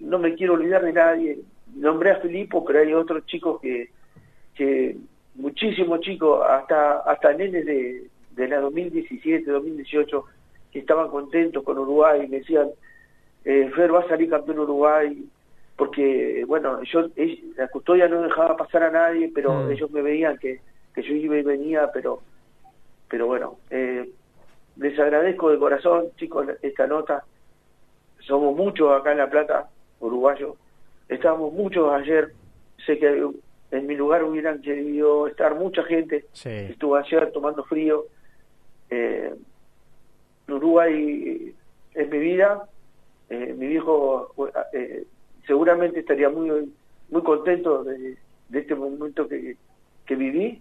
no 0.00 0.18
me 0.18 0.34
quiero 0.34 0.54
olvidar 0.54 0.84
de 0.84 0.92
nadie. 0.92 1.38
Nombré 1.74 2.12
a 2.12 2.20
Filipo, 2.20 2.64
pero 2.64 2.80
hay 2.80 2.94
otros 2.94 3.26
chicos 3.26 3.60
que, 3.60 3.90
que 4.54 4.96
muchísimos 5.34 6.00
chicos, 6.00 6.42
hasta 6.48 7.00
hasta 7.00 7.32
nenes 7.32 7.66
de, 7.66 8.06
de 8.32 8.48
la 8.48 8.60
2017, 8.60 9.50
2018, 9.50 10.24
que 10.70 10.78
estaban 10.78 11.08
contentos 11.08 11.62
con 11.64 11.78
Uruguay 11.78 12.26
me 12.28 12.38
decían, 12.38 12.68
eh, 13.44 13.70
Fer 13.74 13.94
va 13.94 14.00
a 14.00 14.08
salir 14.08 14.28
campeón 14.28 14.60
Uruguay, 14.60 15.24
porque, 15.76 16.44
bueno, 16.46 16.82
yo 16.84 17.08
la 17.56 17.68
custodia 17.68 18.08
no 18.08 18.22
dejaba 18.22 18.56
pasar 18.56 18.82
a 18.84 18.90
nadie, 18.90 19.30
pero 19.34 19.52
mm. 19.52 19.70
ellos 19.72 19.90
me 19.90 20.02
veían 20.02 20.38
que, 20.38 20.60
que 20.94 21.02
yo 21.02 21.14
iba 21.14 21.36
y 21.36 21.42
venía, 21.42 21.90
pero, 21.92 22.22
pero 23.08 23.26
bueno, 23.26 23.58
eh, 23.70 24.08
les 24.76 24.98
agradezco 24.98 25.50
de 25.50 25.58
corazón, 25.58 26.06
chicos, 26.16 26.46
esta 26.62 26.86
nota. 26.86 27.24
Somos 28.20 28.56
muchos 28.56 28.90
acá 28.92 29.12
en 29.12 29.18
La 29.18 29.30
Plata, 29.30 29.68
uruguayos. 30.00 30.56
Estábamos 31.08 31.52
muchos 31.52 31.92
ayer. 31.92 32.32
Sé 32.84 32.98
que 32.98 33.28
en 33.70 33.86
mi 33.86 33.94
lugar 33.94 34.24
hubieran 34.24 34.60
querido 34.60 35.26
estar 35.26 35.54
mucha 35.54 35.82
gente. 35.84 36.24
Sí. 36.32 36.50
Estuve 36.50 37.00
ayer 37.00 37.30
tomando 37.32 37.64
frío. 37.64 38.06
Eh, 38.90 39.34
Uruguay 40.48 41.54
es 41.94 42.10
mi 42.10 42.18
vida. 42.18 42.68
Eh, 43.28 43.54
mi 43.56 43.66
viejo 43.66 44.32
eh, 44.72 45.04
seguramente 45.46 46.00
estaría 46.00 46.28
muy 46.28 46.72
muy 47.08 47.22
contento 47.22 47.84
de, 47.84 48.16
de 48.48 48.58
este 48.58 48.74
momento 48.74 49.28
que, 49.28 49.56
que, 50.04 50.16
viví. 50.16 50.60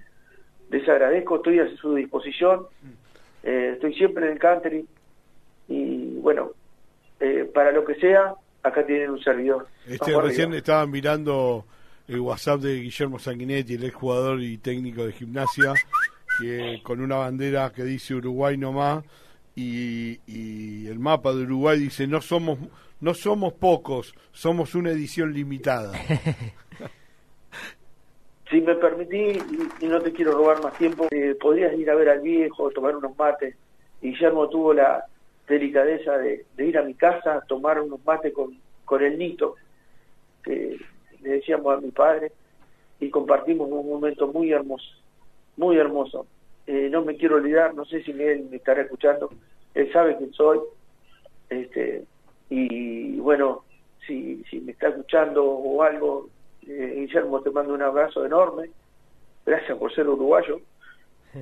Les 0.70 0.88
agradezco, 0.88 1.38
estoy 1.38 1.60
a 1.60 1.76
su 1.78 1.96
disposición. 1.96 2.68
Eh, 3.44 3.72
estoy 3.74 3.94
siempre 3.96 4.26
en 4.26 4.34
el 4.34 4.40
country 4.40 4.86
y 5.68 6.16
bueno, 6.20 6.52
eh, 7.20 7.50
para 7.54 7.72
lo 7.72 7.86
que 7.86 7.96
sea, 7.96 8.36
acá 8.64 8.86
tienen 8.86 9.12
un 9.12 9.22
servidor. 9.22 9.68
Este, 9.88 10.20
recién 10.20 10.54
estaban 10.54 10.92
mirando 10.92 11.66
el 12.08 12.20
WhatsApp 12.20 12.62
de 12.62 12.82
Guillermo 12.82 13.20
Sanguinetti, 13.20 13.76
el 13.76 13.92
jugador 13.92 14.42
y 14.42 14.58
técnico 14.58 15.06
de 15.06 15.14
gimnasia, 15.14 15.74
que 16.40 16.82
con 16.84 17.02
una 17.02 17.18
bandera 17.18 17.72
que 17.72 17.84
dice 17.84 18.16
Uruguay 18.16 18.58
nomás 18.58 19.04
y, 19.56 20.20
y 20.28 20.88
el 20.88 21.00
mapa 21.00 21.34
de 21.34 21.44
Uruguay 21.44 21.80
dice 21.80 22.08
no 22.08 22.22
somos 22.22 22.60
no 23.06 23.14
somos 23.14 23.54
pocos, 23.54 24.16
somos 24.32 24.74
una 24.74 24.90
edición 24.90 25.32
limitada. 25.32 25.94
si 28.50 28.62
me 28.62 28.74
permití, 28.74 29.38
y, 29.80 29.86
no 29.86 30.02
te 30.02 30.12
quiero 30.12 30.32
robar 30.32 30.64
más 30.64 30.76
tiempo, 30.76 31.08
eh, 31.12 31.38
podrías 31.40 31.78
ir 31.78 31.92
a 31.92 31.94
ver 31.94 32.10
al 32.10 32.22
viejo, 32.22 32.72
tomar 32.72 32.96
unos 32.96 33.16
mates. 33.16 33.56
Guillermo 34.02 34.50
tuvo 34.50 34.74
la 34.74 35.06
delicadeza 35.48 36.18
de, 36.18 36.48
ir 36.58 36.80
a 36.80 36.82
mi 36.82 36.96
casa, 36.96 37.44
tomar 37.48 37.80
unos 37.80 38.04
mates 38.04 38.34
con, 38.34 38.58
con 38.86 39.04
el 39.04 39.20
Nito, 39.20 39.54
que 40.44 40.80
le 41.22 41.30
decíamos 41.30 41.78
a 41.78 41.82
mi 41.82 41.92
padre, 41.92 42.32
y 43.00 43.12
compartimos 43.12 43.70
un 43.70 43.88
momento 43.88 44.30
muy 44.30 44.52
hermoso, 44.52 44.90
muy 45.58 45.78
hermoso. 45.78 46.26
Eh, 46.66 46.90
no 46.90 47.06
me 47.06 47.18
quiero 47.18 47.36
olvidar, 47.36 47.76
no 47.76 47.86
sé 47.86 48.02
si 48.02 48.20
él 48.20 48.48
me 48.50 48.58
estará 48.58 48.82
escuchando, 48.82 49.30
él 49.76 49.94
sabe 49.94 50.18
quién 50.18 50.34
soy, 50.34 50.58
este, 51.52 52.06
y 52.50 53.20
bueno, 53.20 53.64
si, 54.06 54.44
si 54.50 54.60
me 54.60 54.72
está 54.72 54.90
escuchando 54.90 55.44
o 55.44 55.82
algo, 55.84 56.30
eh, 56.68 56.94
Guillermo, 56.98 57.42
te 57.42 57.52
mando 57.52 57.74
un 57.74 57.82
abrazo 57.82 58.26
enorme. 58.26 58.70
Gracias 59.46 59.78
por 59.78 59.94
ser 59.94 60.08
uruguayo. 60.08 60.60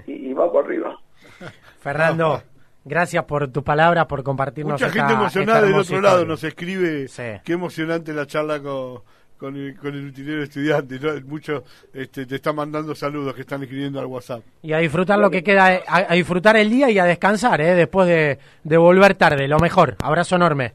Y, 0.07 0.29
y 0.29 0.33
vamos 0.33 0.65
arriba. 0.65 0.97
Fernando, 1.79 2.41
gracias 2.83 3.23
por 3.25 3.51
tu 3.51 3.63
palabra, 3.63 4.07
por 4.07 4.23
compartirnos 4.23 4.81
Mucha 4.81 4.91
gente 4.91 5.13
emocionada 5.13 5.61
del 5.61 5.75
otro 5.75 6.01
lado 6.01 6.25
nos 6.25 6.43
escribe. 6.43 7.07
Sí. 7.07 7.21
Qué 7.43 7.53
emocionante 7.53 8.11
la 8.11 8.25
charla 8.25 8.59
con, 8.59 9.03
con 9.43 9.57
el, 9.57 9.75
con 9.75 9.93
el 9.93 10.07
utilero 10.07 10.41
estudiante. 10.41 10.97
¿no? 11.01 11.19
Muchos 11.27 11.63
este, 11.93 12.25
te 12.25 12.35
están 12.35 12.55
mandando 12.55 12.95
saludos 12.95 13.33
que 13.35 13.41
están 13.41 13.61
escribiendo 13.61 13.99
al 13.99 14.05
WhatsApp. 14.05 14.41
Y 14.61 14.71
a 14.71 14.77
disfrutar 14.77 15.19
lo 15.19 15.29
que 15.29 15.43
queda, 15.43 15.81
a, 15.85 16.13
a 16.13 16.15
disfrutar 16.15 16.55
el 16.55 16.69
día 16.69 16.89
y 16.89 16.97
a 16.97 17.03
descansar, 17.03 17.59
¿eh? 17.59 17.75
después 17.75 18.07
de, 18.07 18.39
de 18.63 18.77
volver 18.77 19.15
tarde. 19.15 19.49
Lo 19.49 19.59
mejor. 19.59 19.97
Abrazo 20.01 20.37
enorme. 20.37 20.71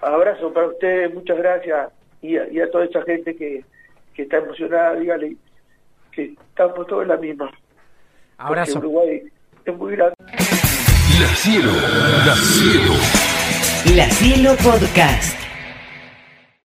Abrazo 0.00 0.52
para 0.52 0.68
ustedes, 0.68 1.12
muchas 1.12 1.36
gracias. 1.36 1.88
Y 2.22 2.36
a, 2.36 2.48
y 2.48 2.60
a 2.60 2.70
toda 2.70 2.84
esa 2.84 3.02
gente 3.02 3.34
que, 3.34 3.64
que 4.14 4.22
está 4.22 4.36
emocionada, 4.36 4.94
dígale 4.94 5.36
que 6.12 6.34
estamos 6.48 6.86
todos 6.86 7.02
en 7.02 7.08
la 7.08 7.16
misma. 7.16 7.50
Abrazo. 8.38 8.74
Porque 8.74 8.86
Uruguay 8.86 9.22
es 9.64 9.76
muy 9.76 9.96
grande. 9.96 10.14
La 10.28 11.26
Cielo, 11.34 11.72
La 12.24 12.36
Cielo. 12.36 13.96
La 13.96 14.10
Cielo 14.10 14.50
Podcast. 14.62 15.45